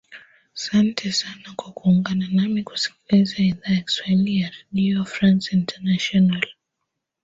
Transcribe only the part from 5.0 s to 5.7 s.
france